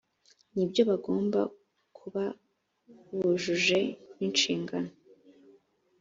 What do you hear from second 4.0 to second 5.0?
n’inshingano